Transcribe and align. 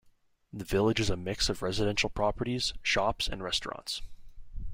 The 0.51 0.65
village 0.65 0.99
is 0.99 1.11
a 1.11 1.15
mix 1.15 1.47
of 1.47 1.61
residential 1.61 2.09
properties, 2.09 2.73
shops 2.81 3.27
and 3.27 3.43
restaurants. 3.43 4.01